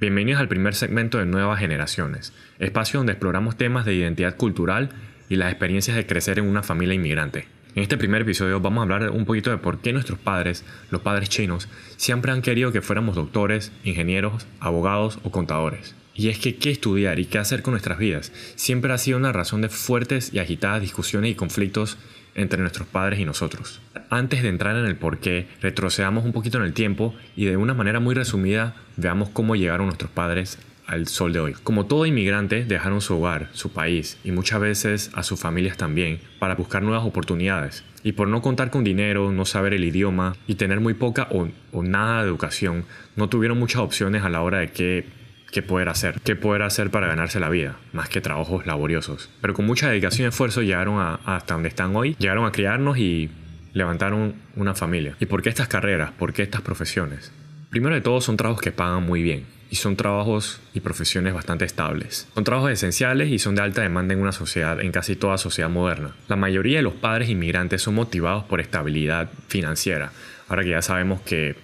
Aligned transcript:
Bienvenidos 0.00 0.40
al 0.40 0.46
primer 0.46 0.76
segmento 0.76 1.18
de 1.18 1.26
Nuevas 1.26 1.58
Generaciones, 1.58 2.32
espacio 2.60 3.00
donde 3.00 3.14
exploramos 3.14 3.56
temas 3.56 3.84
de 3.84 3.94
identidad 3.94 4.36
cultural 4.36 4.90
y 5.28 5.34
las 5.34 5.50
experiencias 5.50 5.96
de 5.96 6.06
crecer 6.06 6.38
en 6.38 6.46
una 6.46 6.62
familia 6.62 6.94
inmigrante. 6.94 7.48
En 7.74 7.82
este 7.82 7.98
primer 7.98 8.22
episodio 8.22 8.60
vamos 8.60 8.80
a 8.80 8.82
hablar 8.82 9.10
un 9.10 9.24
poquito 9.24 9.50
de 9.50 9.58
por 9.58 9.78
qué 9.78 9.92
nuestros 9.92 10.18
padres, 10.18 10.64
los 10.90 11.02
padres 11.02 11.28
chinos, 11.28 11.68
siempre 11.96 12.32
han 12.32 12.42
querido 12.42 12.72
que 12.72 12.82
fuéramos 12.82 13.14
doctores, 13.14 13.72
ingenieros, 13.84 14.46
abogados 14.58 15.18
o 15.22 15.30
contadores. 15.30 15.94
Y 16.14 16.30
es 16.30 16.38
que 16.38 16.56
qué 16.56 16.70
estudiar 16.70 17.20
y 17.20 17.26
qué 17.26 17.38
hacer 17.38 17.62
con 17.62 17.72
nuestras 17.72 17.98
vidas 17.98 18.32
siempre 18.56 18.92
ha 18.92 18.98
sido 18.98 19.18
una 19.18 19.32
razón 19.32 19.60
de 19.60 19.68
fuertes 19.68 20.32
y 20.32 20.40
agitadas 20.40 20.80
discusiones 20.80 21.30
y 21.30 21.34
conflictos 21.36 21.98
entre 22.34 22.60
nuestros 22.60 22.88
padres 22.88 23.20
y 23.20 23.24
nosotros. 23.24 23.80
Antes 24.10 24.42
de 24.42 24.48
entrar 24.48 24.76
en 24.76 24.86
el 24.86 24.96
por 24.96 25.18
qué, 25.18 25.46
retrocedamos 25.60 26.24
un 26.24 26.32
poquito 26.32 26.58
en 26.58 26.64
el 26.64 26.72
tiempo 26.72 27.14
y 27.36 27.44
de 27.44 27.56
una 27.56 27.74
manera 27.74 28.00
muy 28.00 28.14
resumida 28.14 28.74
veamos 28.96 29.28
cómo 29.28 29.54
llegaron 29.54 29.86
nuestros 29.86 30.10
padres 30.10 30.58
al 30.88 31.06
sol 31.06 31.32
de 31.32 31.38
hoy. 31.38 31.54
Como 31.62 31.86
todo 31.86 32.06
inmigrante, 32.06 32.64
dejaron 32.64 33.00
su 33.00 33.16
hogar, 33.16 33.50
su 33.52 33.70
país 33.70 34.18
y 34.24 34.32
muchas 34.32 34.58
veces 34.58 35.10
a 35.14 35.22
sus 35.22 35.38
familias 35.38 35.76
también 35.76 36.18
para 36.40 36.56
buscar 36.56 36.82
nuevas 36.82 37.04
oportunidades. 37.04 37.84
Y 38.02 38.12
por 38.12 38.26
no 38.28 38.42
contar 38.42 38.70
con 38.70 38.84
dinero, 38.84 39.30
no 39.30 39.44
saber 39.44 39.74
el 39.74 39.84
idioma 39.84 40.34
y 40.46 40.54
tener 40.54 40.80
muy 40.80 40.94
poca 40.94 41.28
o, 41.30 41.82
nada 41.82 42.22
de 42.22 42.28
educación, 42.28 42.84
no 43.16 43.28
tuvieron 43.28 43.58
muchas 43.58 43.82
opciones 43.82 44.24
a 44.24 44.30
la 44.30 44.40
hora 44.40 44.58
de 44.58 44.72
qué 44.72 45.06
qué 45.52 45.62
poder 45.62 45.88
hacer, 45.88 46.20
qué 46.24 46.36
poder 46.36 46.60
hacer 46.60 46.90
para 46.90 47.06
ganarse 47.06 47.40
la 47.40 47.48
vida, 47.48 47.76
más 47.94 48.10
que 48.10 48.20
trabajos 48.20 48.66
laboriosos. 48.66 49.30
Pero 49.40 49.54
con 49.54 49.64
mucha 49.64 49.88
dedicación 49.88 50.26
y 50.26 50.28
esfuerzo 50.28 50.60
llegaron 50.60 51.00
hasta 51.24 51.54
donde 51.54 51.70
están 51.70 51.96
hoy, 51.96 52.14
llegaron 52.18 52.44
a 52.44 52.52
criarnos 52.52 52.98
y 52.98 53.30
levantaron 53.72 54.34
una 54.56 54.74
familia. 54.74 55.16
¿Y 55.20 55.24
por 55.24 55.40
qué 55.40 55.48
estas 55.48 55.68
carreras? 55.68 56.10
¿Por 56.12 56.34
qué 56.34 56.42
estas 56.42 56.60
profesiones? 56.60 57.32
Primero 57.70 57.94
de 57.94 58.02
todo 58.02 58.20
son 58.20 58.36
trabajos 58.36 58.60
que 58.60 58.72
pagan 58.72 59.06
muy 59.06 59.22
bien 59.22 59.57
y 59.70 59.76
son 59.76 59.96
trabajos 59.96 60.60
y 60.74 60.80
profesiones 60.80 61.34
bastante 61.34 61.64
estables. 61.64 62.28
Son 62.34 62.44
trabajos 62.44 62.70
esenciales 62.70 63.30
y 63.30 63.38
son 63.38 63.54
de 63.54 63.62
alta 63.62 63.82
demanda 63.82 64.14
en 64.14 64.20
una 64.20 64.32
sociedad, 64.32 64.80
en 64.80 64.92
casi 64.92 65.16
toda 65.16 65.38
sociedad 65.38 65.68
moderna. 65.68 66.14
La 66.28 66.36
mayoría 66.36 66.78
de 66.78 66.82
los 66.82 66.94
padres 66.94 67.28
inmigrantes 67.28 67.82
son 67.82 67.94
motivados 67.94 68.44
por 68.44 68.60
estabilidad 68.60 69.30
financiera. 69.48 70.12
Ahora 70.48 70.64
que 70.64 70.70
ya 70.70 70.82
sabemos 70.82 71.20
que 71.20 71.56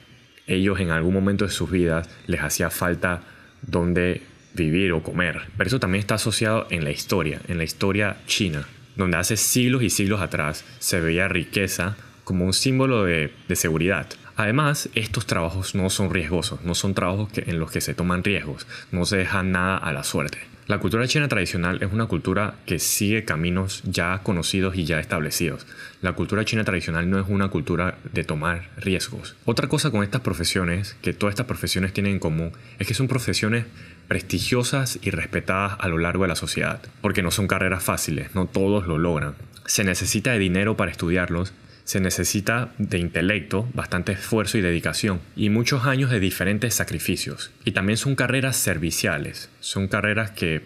ellos 0.46 0.80
en 0.80 0.91
algún 0.91 1.14
momento 1.14 1.44
de 1.44 1.50
sus 1.50 1.70
vidas 1.70 2.08
les 2.27 2.41
hacía 2.41 2.70
falta 2.70 3.22
donde 3.62 4.22
vivir 4.55 4.92
o 4.92 5.02
comer. 5.02 5.42
Pero 5.56 5.68
eso 5.68 5.80
también 5.80 6.00
está 6.00 6.14
asociado 6.14 6.66
en 6.70 6.84
la 6.84 6.91
historia, 6.91 7.41
en 7.48 7.58
la 7.58 7.64
historia 7.64 8.18
china, 8.27 8.66
donde 8.96 9.16
hace 9.16 9.36
siglos 9.36 9.83
y 9.83 9.91
siglos 9.91 10.20
atrás 10.20 10.64
se 10.78 11.00
veía 11.00 11.28
riqueza 11.28 11.96
como 12.24 12.44
un 12.44 12.52
símbolo 12.52 13.05
de, 13.05 13.30
seguridad. 13.55 14.06
Además, 14.36 14.88
estos 14.94 15.27
trabajos 15.27 15.74
no 15.74 15.90
son 15.90 16.12
riesgosos, 16.12 16.62
no 16.62 16.74
son 16.74 16.94
trabajos 16.94 17.28
en 17.36 17.60
los 17.60 17.70
que 17.70 17.80
se 17.80 17.94
toman 17.94 18.24
riesgos, 18.24 18.66
no 18.90 19.04
se 19.04 19.16
deja 19.16 19.42
nada 19.42 19.77
a 19.77 19.92
la 19.92 20.02
suerte. 20.02 20.38
La 20.66 20.78
cultura 20.78 21.06
china 21.06 21.28
tradicional 21.28 21.82
es 21.82 21.92
una 21.92 22.06
cultura 22.06 22.55
que 22.64 22.78
sigue 22.78 23.27
caminos 23.27 23.82
ya 23.84 24.20
conocidos 24.22 24.77
y 24.77 24.86
ya 24.86 24.98
establecidos. 24.98 25.66
La 26.00 26.14
cultura 26.14 26.46
china 26.46 26.64
tradicional 26.64 27.10
no 27.10 27.20
es 27.20 27.27
una 27.28 27.48
cultura 27.48 27.98
de 28.14 28.24
tomar 28.24 28.70
riesgos. 28.78 29.36
Otra 29.44 29.68
cosa 29.68 29.90
con 29.90 30.02
estas 30.02 30.22
profesiones, 30.22 30.96
que 31.02 31.12
todas 31.12 31.34
estas 31.34 31.46
profesiones 31.46 31.92
tienen 31.92 32.14
en 32.14 32.18
común, 32.18 32.52
es 32.78 32.86
que 32.88 32.94
son 32.94 33.08
profesiones 33.08 33.66
prestigiosas 34.08 34.98
y 35.02 35.10
respetadas 35.10 35.77
a 35.78 35.88
lo 35.88 35.98
largo 35.98 36.24
de 36.24 36.28
la 36.28 36.36
sociedad, 36.36 36.80
porque 37.02 37.22
no 37.22 37.30
son 37.30 37.46
carreras 37.46 37.84
fáciles, 37.84 38.34
no 38.34 38.46
todos 38.46 38.86
lo 38.86 38.96
logran. 38.96 39.34
Se 39.66 39.84
necesita 39.84 40.32
de 40.32 40.38
dinero 40.38 40.78
para 40.78 40.90
estudiarlos 40.90 41.52
se 41.84 42.00
necesita 42.00 42.72
de 42.78 42.98
intelecto, 42.98 43.68
bastante 43.74 44.12
esfuerzo 44.12 44.58
y 44.58 44.62
dedicación, 44.62 45.20
y 45.36 45.50
muchos 45.50 45.84
años 45.84 46.10
de 46.10 46.20
diferentes 46.20 46.74
sacrificios. 46.74 47.52
Y 47.64 47.72
también 47.72 47.98
son 47.98 48.17
carreras 48.17 48.56
serviciales, 48.56 49.50
son 49.61 49.89
carreras 49.89 50.30
que 50.30 50.62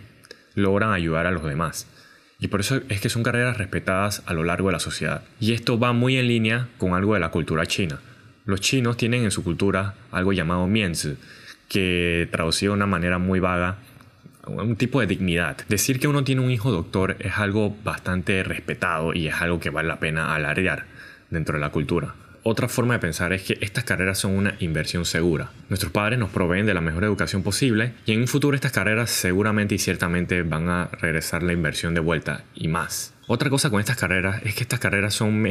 logran 0.54 0.92
ayudar 0.92 1.26
a 1.26 1.32
los 1.32 1.44
demás. 1.44 1.86
Y 2.40 2.48
por 2.48 2.60
eso 2.60 2.80
es 2.88 3.00
que 3.00 3.08
son 3.08 3.24
carreras 3.24 3.58
respetadas 3.58 4.22
a 4.26 4.32
lo 4.32 4.44
largo 4.44 4.68
de 4.68 4.74
la 4.74 4.80
sociedad. 4.80 5.24
Y 5.40 5.52
esto 5.52 5.78
va 5.78 5.92
muy 5.92 6.16
en 6.18 6.28
línea 6.28 6.68
con 6.78 6.94
algo 6.94 7.14
de 7.14 7.20
la 7.20 7.30
cultura 7.30 7.66
china. 7.66 8.00
Los 8.44 8.60
chinos 8.60 8.96
tienen 8.96 9.24
en 9.24 9.32
su 9.32 9.42
cultura 9.42 9.94
algo 10.12 10.32
llamado 10.32 10.66
mianzi, 10.68 11.16
que 11.68 12.28
traducido 12.30 12.72
de 12.72 12.76
una 12.76 12.86
manera 12.86 13.18
muy 13.18 13.40
vaga 13.40 13.78
un 14.48 14.76
tipo 14.76 15.00
de 15.00 15.06
dignidad. 15.06 15.58
Decir 15.68 16.00
que 16.00 16.08
uno 16.08 16.24
tiene 16.24 16.40
un 16.40 16.50
hijo 16.50 16.70
doctor 16.70 17.16
es 17.20 17.38
algo 17.38 17.76
bastante 17.84 18.42
respetado 18.42 19.14
y 19.14 19.28
es 19.28 19.34
algo 19.34 19.60
que 19.60 19.70
vale 19.70 19.88
la 19.88 20.00
pena 20.00 20.34
alardear 20.34 20.86
dentro 21.30 21.54
de 21.54 21.60
la 21.60 21.70
cultura. 21.70 22.14
Otra 22.44 22.68
forma 22.68 22.94
de 22.94 23.00
pensar 23.00 23.32
es 23.32 23.42
que 23.42 23.58
estas 23.60 23.84
carreras 23.84 24.18
son 24.18 24.36
una 24.36 24.54
inversión 24.60 25.04
segura. 25.04 25.50
Nuestros 25.68 25.92
padres 25.92 26.18
nos 26.18 26.30
proveen 26.30 26.66
de 26.66 26.72
la 26.72 26.80
mejor 26.80 27.04
educación 27.04 27.42
posible 27.42 27.92
y 28.06 28.12
en 28.12 28.20
un 28.20 28.28
futuro 28.28 28.54
estas 28.54 28.72
carreras 28.72 29.10
seguramente 29.10 29.74
y 29.74 29.78
ciertamente 29.78 30.42
van 30.42 30.68
a 30.68 30.86
regresar 30.86 31.42
la 31.42 31.52
inversión 31.52 31.94
de 31.94 32.00
vuelta 32.00 32.44
y 32.54 32.68
más. 32.68 33.12
Otra 33.26 33.50
cosa 33.50 33.70
con 33.70 33.80
estas 33.80 33.98
carreras 33.98 34.40
es 34.44 34.54
que 34.54 34.62
estas 34.62 34.80
carreras 34.80 35.14
son 35.14 35.46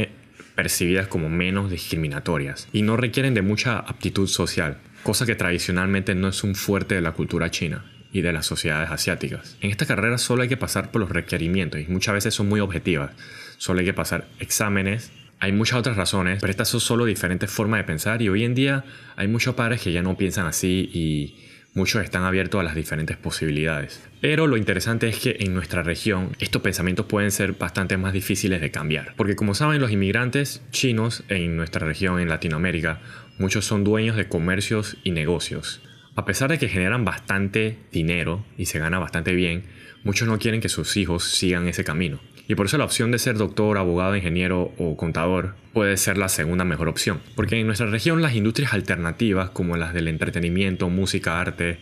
percibidas 0.56 1.08
como 1.08 1.30
menos 1.30 1.70
discriminatorias 1.70 2.68
y 2.74 2.82
no 2.82 2.98
requieren 2.98 3.36
de 3.36 3.44
mucha 3.44 3.78
aptitud 3.78 4.28
social, 4.28 4.78
cosa 5.04 5.28
que 5.28 5.36
tradicionalmente 5.36 6.16
no 6.16 6.30
es 6.30 6.44
un 6.44 6.56
fuerte 6.56 6.96
de 6.96 7.02
la 7.02 7.12
cultura 7.12 7.52
china 7.52 7.86
y 8.18 8.22
de 8.22 8.34
las 8.34 8.46
sociedades 8.46 8.92
asiáticas. 8.92 9.58
En 9.62 9.72
esta 9.72 9.86
carrera 9.86 10.18
solo 10.18 10.44
hay 10.44 10.50
que 10.50 10.58
pasar 10.58 10.92
por 10.92 11.02
los 11.02 11.10
requerimientos 11.10 11.82
y 11.82 11.86
muchas 11.88 12.16
veces 12.16 12.34
son 12.34 12.50
muy 12.50 12.60
objetivas. 12.60 13.12
Solo 13.58 13.80
hay 13.80 13.86
que 13.86 13.94
pasar 13.94 14.28
exámenes 14.40 15.12
hay 15.40 15.52
muchas 15.52 15.78
otras 15.80 15.98
razones, 15.98 16.40
pero 16.42 16.50
estas 16.50 16.68
son 16.68 16.80
solo 16.80 17.06
diferentes 17.06 17.52
formas 17.52 17.80
de 17.80 17.84
pensar 17.84 18.22
y 18.22 18.30
hoy 18.30 18.44
en 18.44 18.56
día 18.56 18.84
hay 19.16 19.28
muchos 19.28 19.54
padres 19.54 19.82
que 19.82 19.92
ya 19.92 20.02
no 20.02 20.18
piensan 20.18 20.48
así 20.48 20.90
y 20.92 21.36
muchos 21.76 22.04
están 22.04 22.24
abiertos 22.24 22.60
a 22.60 22.64
las 22.64 22.74
diferentes 22.74 23.18
posibilidades. 23.18 24.04
Pero 24.20 24.48
lo 24.48 24.58
interesante 24.58 25.08
es 25.08 25.20
que 25.20 25.38
en 25.40 25.54
nuestra 25.54 25.84
región 25.84 26.32
estos 26.40 26.64
pensamientos 26.64 27.06
pueden 27.06 27.30
ser 27.30 27.54
bastante 27.54 27.98
más 27.98 28.14
difíciles 28.14 28.62
de 28.62 28.72
cambiar. 28.72 29.14
Porque 29.16 29.36
como 29.36 29.54
saben 29.54 29.80
los 29.80 29.92
inmigrantes 29.92 30.64
chinos 30.72 31.24
en 31.30 31.56
nuestra 31.56 31.86
región, 31.86 32.20
en 32.20 32.30
Latinoamérica, 32.30 33.00
muchos 33.38 33.66
son 33.66 33.84
dueños 33.84 34.16
de 34.16 34.28
comercios 34.28 34.98
y 35.04 35.12
negocios. 35.12 35.82
A 36.18 36.26
pesar 36.26 36.50
de 36.50 36.58
que 36.58 36.68
generan 36.68 37.06
bastante 37.06 37.78
dinero 37.92 38.44
y 38.58 38.66
se 38.66 38.80
gana 38.80 38.98
bastante 38.98 39.34
bien, 39.36 39.66
muchos 40.04 40.28
no 40.28 40.40
quieren 40.40 40.62
que 40.62 40.68
sus 40.68 40.98
hijos 40.98 41.24
sigan 41.24 41.68
ese 41.68 41.84
camino. 41.84 42.20
Y 42.48 42.56
por 42.56 42.66
eso 42.66 42.80
la 42.80 42.86
opción 42.86 43.12
de 43.12 43.20
ser 43.20 43.38
doctor, 43.38 43.78
abogado, 43.78 44.16
ingeniero 44.16 44.74
o 44.80 44.98
contador 44.98 45.54
puede 45.74 45.96
ser 45.96 46.18
la 46.18 46.28
segunda 46.28 46.66
mejor 46.66 46.88
opción. 46.88 47.22
Porque 47.36 47.60
en 47.60 47.68
nuestra 47.68 47.86
región 47.86 48.24
las 48.24 48.34
industrias 48.34 48.74
alternativas 48.74 49.52
como 49.52 49.78
las 49.78 49.94
del 49.94 50.08
entretenimiento, 50.08 50.90
música, 50.90 51.40
arte 51.40 51.78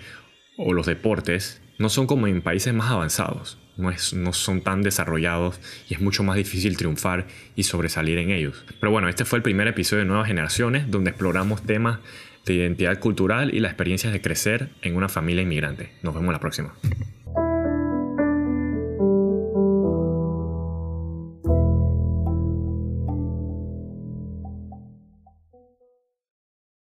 o 0.57 0.73
los 0.73 0.85
deportes 0.85 1.61
no 1.79 1.87
son 1.87 2.05
como 2.05 2.27
en 2.27 2.41
países 2.41 2.73
más 2.73 2.91
avanzados. 2.91 3.57
No, 3.77 4.33
son 4.33 4.61
tan 4.61 4.81
desarrollados 4.81 5.59
y 5.89 5.95
es 5.95 6.01
mucho 6.01 6.23
más 6.23 6.37
difícil 6.37 6.77
triunfar 6.77 7.27
y 7.55 7.63
sobresalir 7.63 8.17
en 8.19 8.31
ellos. 8.31 8.63
Pero 8.79 8.91
bueno, 8.91 9.09
este 9.09 9.25
fue 9.25 9.37
el 9.37 9.43
primer 9.43 9.67
episodio 9.67 10.03
de 10.03 10.07
Nuevas 10.07 10.27
Generaciones 10.27 10.89
donde 10.89 11.09
exploramos 11.09 11.63
temas 11.63 11.99
de 12.45 12.53
identidad 12.53 12.99
cultural 12.99 13.53
y 13.53 13.59
las 13.59 13.71
experiencias 13.71 14.13
de 14.13 14.21
crecer 14.21 14.69
en 14.81 14.95
una 14.95 15.09
familia 15.09 15.41
inmigrante. 15.41 15.91
Nos 16.03 16.13
vemos 16.13 16.31
la 16.31 16.39
próxima. 16.39 16.73